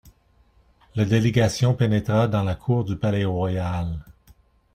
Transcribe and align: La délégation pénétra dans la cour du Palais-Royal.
La 0.95 1.05
délégation 1.05 1.75
pénétra 1.75 2.27
dans 2.27 2.41
la 2.43 2.55
cour 2.55 2.83
du 2.83 2.97
Palais-Royal. 2.97 4.03